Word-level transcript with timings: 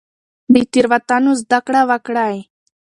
له 0.53 0.61
تېروتنو 0.71 1.31
زده 1.41 1.59
کړه 1.65 1.81
وکړئ. 1.89 2.37